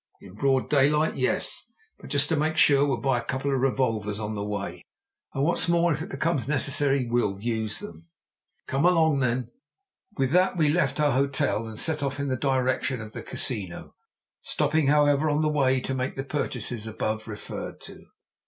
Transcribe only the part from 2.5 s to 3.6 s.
sure, we'll buy a couple